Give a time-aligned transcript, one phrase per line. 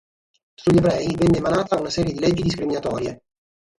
[0.55, 3.21] Sugli ebrei venne emanata una serie di leggi discriminatorie.